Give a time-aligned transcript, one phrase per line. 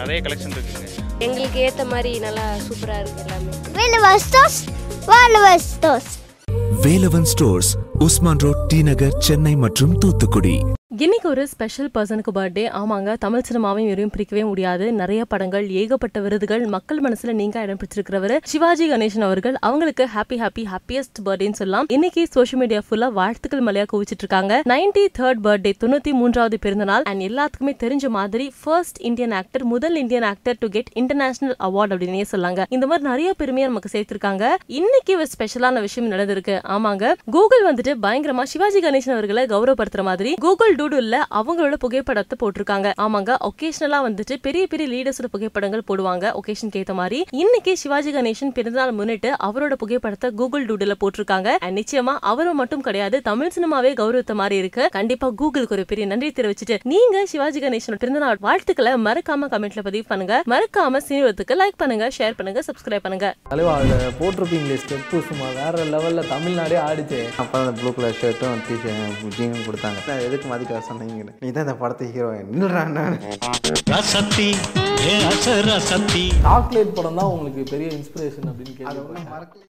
[0.00, 0.86] நிறைய கலெக்ஷன் இருக்குங்க
[1.18, 3.52] எங்களுக்கு ஏற்ற மாதிரி நல்லா சூப்பராக இருக்குது எல்லாமே.
[3.78, 4.54] Velvestos,
[5.12, 6.06] Velvestos.
[6.84, 7.68] Velavan stores
[7.98, 10.56] Usman road T Nagar Chennai மற்றும் தூத்துக்குடி.
[10.98, 14.92] இன்னைக்கு ஒரு ஸ்பெஷல் பர்சனுக்கு பர்த்டே ஆமாங்க தமிழ் சினிமாவையும் இவரையும் பிரிக்கவே முடியாது.
[14.92, 19.56] நிறைய படங்கள் ஏகப்பட்ட விருதுகள் மக்கள் மனசுல நீங்க இடம் பிடிச்சிருக்கிறவர் சிவாஜி கணேசன் அவர்கள்.
[19.60, 21.86] அவங்களுக்கு ஹாப்பி ஹாப்பி ஹாப்பியஸ்ட் பர்த்டேன்னு சொல்லலாம்.
[21.88, 27.02] இன்னைக்கு சோஷியல் மீடியா ஃபுல்லா வாழ்த்துக்கள் மலையா குவிச்சிட்டு இருக்காங்க நைன்டி தேர்ட் பர்த்டே தொண்ணூத்தி மூன்றாவது பிறந்த நாள்
[27.02, 32.24] அண்ட் எல்லாத்துக்குமே தெரிஞ்ச மாதிரி ஃபர்ஸ்ட் இந்தியன் ஆக்டர் முதல் Indian actor to get international award அப்படின்னே
[32.32, 32.64] சொல்லாங்க.
[32.68, 34.44] இந்த மாதிரி நிறைய பெருமையை நமக்கு சேர்த்திருக்காங்க.
[34.66, 36.56] இன்னைக்கு ஒரு ஸ்பெஷலான விஷயம் நடந்திருக்கு.
[36.76, 42.88] ஆமாங்க கூகுள் வந்துட்டு பயங்கரமா சிவாஜி கணேசன் அவர்களை கௌரவப்படுத்துற மாதிரி கூகுள் டூடுல்ல அவங்களோட புகைப்படத்தை போட்டிருக்காங்க.
[43.04, 46.24] ஆமாங்க ஒகேஷனலா வந்துட்டு பெரிய பெரிய லீடர்ஸோட புகைப்படங்கள் போடுவாங்க.
[46.38, 47.18] ஒகேஷனுக்கு ஏத்த மாதிரி.
[47.42, 51.50] இன்னைக்கு சிவாஜி கணேசன் பிறந்தநாள் முன்னிட்டு அவரோட புகைப்படத்தை கூகுள் டூடுல போட்டிருக்காங்க.
[51.78, 54.82] நிச்சயமா அவரும் மட்டும் கிடையாது தமிழ் சினிமாவே கௌரவத்த மாதிரி இருக்கு.
[54.96, 60.42] கண்டிப்பா கூகுளுக்கு ஒரு பெரிய நன்றி தெரிவிச்சுட்டு நீங்க சிவாஜி கணேசன் பிறந்தநாள் வாழ்த்துக்களை மறக்காம கமெண்ட்ல பதிவு பண்ணுங்க.
[60.54, 63.30] மறக்காம சீனிவத்துக்கு லைக் பண்ணுங்க ஷேர் பண்ணுங்க சப்ஸ்கிரைப் பண்ணுங்க.
[63.54, 67.22] தலைவா அதில் போட்டிருப்பீங்களே ஸ்டெப்பு சும்மா வேற லெவலில் தமிழ்நாடே ஆடிச்சு.
[67.42, 70.20] அப்போ அந்த ப்ளூ கலர் ஷர்ட்டும் டிஷர்ட் ஜீனும் கொடுத்தாங்க.
[70.28, 73.16] எதுக்கு மதிக்க சொன்னீங்க நீ தான் இந்த படத்தை ஹீரோயின் நின்றுடா நான்.
[73.92, 74.48] ரசத்தி
[75.04, 78.94] ஏ அச ரசத்தி சாக்லேட் படம் தான் உங்களுக்கு பெரிய இன்ஸ்பிரேஷன் அப்படின்னு
[79.28, 79.62] மறக்கல.